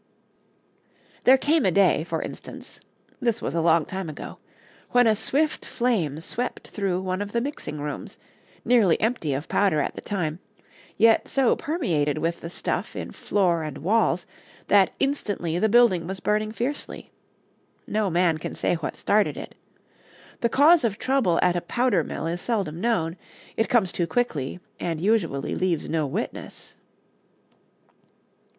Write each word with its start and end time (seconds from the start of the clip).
There 1.25 1.37
came 1.37 1.63
a 1.63 1.69
day, 1.69 2.03
for 2.03 2.23
instance 2.23 2.79
this 3.19 3.39
was 3.39 3.53
a 3.53 3.61
long 3.61 3.85
time 3.85 4.09
ago 4.09 4.39
when 4.89 5.05
a 5.05 5.15
swift 5.15 5.63
flame 5.63 6.19
swept 6.19 6.69
through 6.69 7.01
one 7.03 7.21
of 7.21 7.33
the 7.33 7.39
mixing 7.39 7.79
rooms, 7.79 8.17
nearly 8.65 8.99
empty 8.99 9.35
of 9.35 9.47
powder 9.47 9.79
at 9.79 9.93
the 9.93 10.01
time, 10.01 10.39
yet 10.97 11.27
so 11.27 11.55
permeated 11.55 12.17
with 12.17 12.39
the 12.41 12.49
stuff 12.49 12.95
in 12.95 13.11
floor 13.11 13.61
and 13.61 13.77
walls 13.77 14.25
that 14.69 14.91
instantly 14.97 15.59
the 15.59 15.69
building 15.69 16.07
was 16.07 16.19
burning 16.19 16.51
fiercely. 16.51 17.11
No 17.85 18.09
man 18.09 18.39
can 18.39 18.55
say 18.55 18.73
what 18.77 18.97
started 18.97 19.37
it. 19.37 19.53
The 20.39 20.49
cause 20.49 20.83
of 20.83 20.97
trouble 20.97 21.37
at 21.43 21.55
a 21.55 21.61
powder 21.61 22.03
mill 22.03 22.25
is 22.25 22.41
seldom 22.41 22.81
known; 22.81 23.17
it 23.55 23.69
comes 23.69 23.91
too 23.91 24.07
quickly, 24.07 24.59
and 24.79 24.99
usually 24.99 25.53
leaves 25.53 25.87
no 25.87 26.07
witness. 26.07 26.73